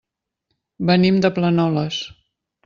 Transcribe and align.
Venim 0.91 1.19
de 1.27 1.31
Planoles. 1.37 2.01